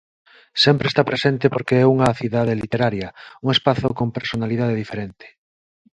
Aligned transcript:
Sempre 0.63 0.85
está 0.89 1.03
presente 1.09 1.45
porque 1.53 1.75
é 1.83 1.85
unha 1.93 2.15
cidade 2.19 2.59
literaria, 2.63 3.09
un 3.43 3.49
espazo 3.55 3.87
con 3.97 4.07
personalidade 4.17 4.79
diferente. 4.83 5.27